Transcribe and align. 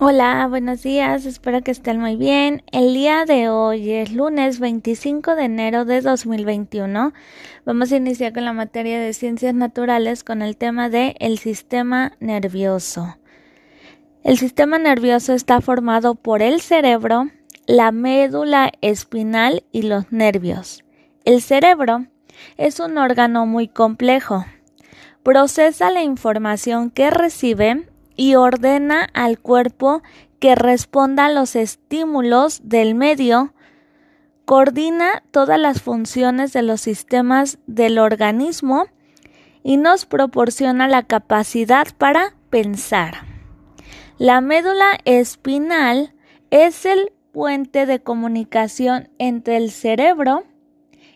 Hola, 0.00 0.48
buenos 0.48 0.82
días, 0.82 1.24
espero 1.24 1.62
que 1.62 1.70
estén 1.70 2.00
muy 2.00 2.16
bien. 2.16 2.64
El 2.72 2.94
día 2.94 3.24
de 3.26 3.48
hoy 3.48 3.92
es 3.92 4.12
lunes 4.12 4.58
25 4.58 5.36
de 5.36 5.44
enero 5.44 5.84
de 5.84 6.00
2021. 6.00 7.12
Vamos 7.64 7.92
a 7.92 7.96
iniciar 7.96 8.32
con 8.32 8.44
la 8.44 8.52
materia 8.52 8.98
de 8.98 9.12
ciencias 9.12 9.54
naturales 9.54 10.24
con 10.24 10.42
el 10.42 10.56
tema 10.56 10.88
de 10.88 11.14
el 11.20 11.38
sistema 11.38 12.16
nervioso. 12.18 13.18
El 14.24 14.36
sistema 14.36 14.80
nervioso 14.80 15.32
está 15.32 15.60
formado 15.60 16.16
por 16.16 16.42
el 16.42 16.60
cerebro, 16.60 17.30
la 17.68 17.92
médula 17.92 18.72
espinal 18.80 19.62
y 19.70 19.82
los 19.82 20.10
nervios. 20.10 20.82
El 21.24 21.40
cerebro 21.40 22.06
es 22.56 22.80
un 22.80 22.98
órgano 22.98 23.46
muy 23.46 23.68
complejo. 23.68 24.44
Procesa 25.22 25.92
la 25.92 26.02
información 26.02 26.90
que 26.90 27.10
recibe 27.10 27.86
y 28.16 28.34
ordena 28.34 29.08
al 29.12 29.38
cuerpo 29.38 30.02
que 30.38 30.54
responda 30.54 31.26
a 31.26 31.32
los 31.32 31.56
estímulos 31.56 32.60
del 32.64 32.94
medio, 32.94 33.54
coordina 34.44 35.22
todas 35.30 35.58
las 35.58 35.80
funciones 35.80 36.52
de 36.52 36.62
los 36.62 36.80
sistemas 36.80 37.58
del 37.66 37.98
organismo 37.98 38.86
y 39.62 39.78
nos 39.78 40.04
proporciona 40.04 40.86
la 40.86 41.04
capacidad 41.04 41.88
para 41.96 42.34
pensar. 42.50 43.22
La 44.18 44.40
médula 44.40 44.98
espinal 45.04 46.14
es 46.50 46.84
el 46.84 47.12
puente 47.32 47.86
de 47.86 48.00
comunicación 48.00 49.08
entre 49.18 49.56
el 49.56 49.70
cerebro 49.72 50.44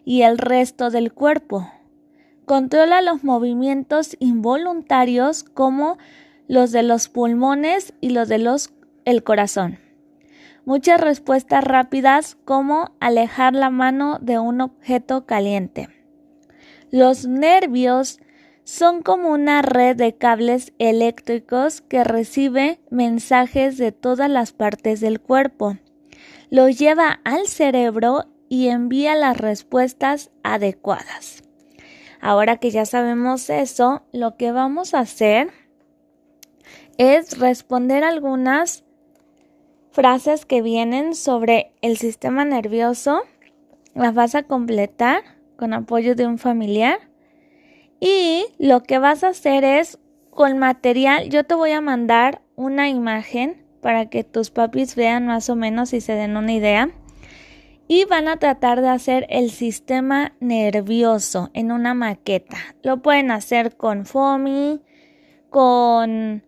y 0.04 0.22
el 0.22 0.38
resto 0.38 0.90
del 0.90 1.12
cuerpo. 1.12 1.70
Controla 2.44 3.02
los 3.02 3.22
movimientos 3.22 4.16
involuntarios 4.18 5.44
como 5.44 5.98
los 6.48 6.72
de 6.72 6.82
los 6.82 7.08
pulmones 7.08 7.92
y 8.00 8.10
los 8.10 8.28
de 8.28 8.38
los 8.38 8.72
el 9.04 9.22
corazón. 9.22 9.78
Muchas 10.64 11.00
respuestas 11.00 11.62
rápidas 11.62 12.36
como 12.44 12.96
alejar 13.00 13.54
la 13.54 13.70
mano 13.70 14.18
de 14.20 14.38
un 14.38 14.60
objeto 14.60 15.24
caliente. 15.24 15.88
Los 16.90 17.26
nervios 17.26 18.18
son 18.64 19.02
como 19.02 19.30
una 19.30 19.62
red 19.62 19.96
de 19.96 20.16
cables 20.16 20.74
eléctricos 20.78 21.80
que 21.80 22.04
recibe 22.04 22.80
mensajes 22.90 23.78
de 23.78 23.92
todas 23.92 24.28
las 24.28 24.52
partes 24.52 25.00
del 25.00 25.20
cuerpo. 25.20 25.78
Los 26.50 26.78
lleva 26.78 27.20
al 27.24 27.46
cerebro 27.46 28.26
y 28.50 28.68
envía 28.68 29.14
las 29.14 29.38
respuestas 29.38 30.30
adecuadas. 30.42 31.42
Ahora 32.20 32.56
que 32.56 32.70
ya 32.70 32.84
sabemos 32.84 33.48
eso, 33.48 34.02
lo 34.12 34.36
que 34.36 34.52
vamos 34.52 34.92
a 34.92 35.00
hacer 35.00 35.50
es 36.98 37.38
responder 37.38 38.04
algunas 38.04 38.84
frases 39.92 40.44
que 40.44 40.62
vienen 40.62 41.14
sobre 41.14 41.72
el 41.80 41.96
sistema 41.96 42.44
nervioso. 42.44 43.22
Las 43.94 44.14
vas 44.14 44.34
a 44.34 44.42
completar 44.42 45.22
con 45.56 45.72
apoyo 45.72 46.14
de 46.14 46.26
un 46.26 46.38
familiar. 46.38 46.98
Y 48.00 48.46
lo 48.58 48.82
que 48.82 48.98
vas 48.98 49.24
a 49.24 49.28
hacer 49.28 49.64
es 49.64 49.98
con 50.30 50.58
material, 50.58 51.30
yo 51.30 51.44
te 51.44 51.54
voy 51.54 51.72
a 51.72 51.80
mandar 51.80 52.42
una 52.54 52.88
imagen 52.88 53.64
para 53.80 54.06
que 54.06 54.22
tus 54.22 54.50
papis 54.50 54.94
vean 54.94 55.26
más 55.26 55.50
o 55.50 55.56
menos 55.56 55.92
y 55.92 56.00
se 56.00 56.12
den 56.12 56.36
una 56.36 56.52
idea. 56.52 56.90
Y 57.88 58.04
van 58.04 58.28
a 58.28 58.36
tratar 58.36 58.82
de 58.82 58.88
hacer 58.88 59.26
el 59.30 59.50
sistema 59.50 60.34
nervioso 60.40 61.50
en 61.54 61.72
una 61.72 61.94
maqueta. 61.94 62.58
Lo 62.82 63.02
pueden 63.02 63.30
hacer 63.30 63.76
con 63.76 64.04
FOMI, 64.04 64.80
con 65.48 66.44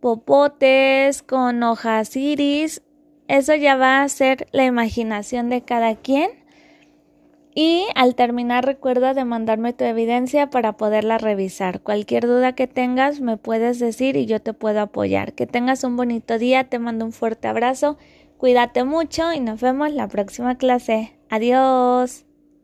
popotes, 0.00 1.22
con 1.22 1.62
hojas 1.62 2.16
iris. 2.16 2.82
Eso 3.28 3.54
ya 3.54 3.76
va 3.76 4.02
a 4.02 4.08
ser 4.08 4.48
la 4.50 4.64
imaginación 4.64 5.50
de 5.50 5.62
cada 5.62 5.94
quien. 5.94 6.30
Y 7.54 7.86
al 7.94 8.14
terminar 8.14 8.64
recuerda 8.64 9.12
de 9.12 9.24
mandarme 9.24 9.72
tu 9.72 9.84
evidencia 9.84 10.50
para 10.50 10.76
poderla 10.76 11.18
revisar. 11.18 11.80
Cualquier 11.80 12.26
duda 12.26 12.54
que 12.54 12.66
tengas 12.66 13.20
me 13.20 13.36
puedes 13.36 13.78
decir 13.78 14.16
y 14.16 14.26
yo 14.26 14.40
te 14.40 14.52
puedo 14.52 14.80
apoyar. 14.80 15.32
Que 15.34 15.46
tengas 15.46 15.84
un 15.84 15.96
bonito 15.96 16.38
día, 16.38 16.64
te 16.64 16.78
mando 16.78 17.04
un 17.04 17.12
fuerte 17.12 17.48
abrazo, 17.48 17.98
cuídate 18.38 18.84
mucho 18.84 19.32
y 19.32 19.40
nos 19.40 19.60
vemos 19.60 19.92
la 19.92 20.08
próxima 20.08 20.56
clase. 20.56 21.12
Adiós. 21.28 22.29